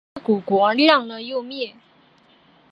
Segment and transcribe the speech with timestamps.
[0.15, 1.75] 冻尸骨国亮了又灭。